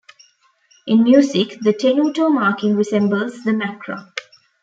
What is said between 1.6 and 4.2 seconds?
tenuto marking resembles the macron.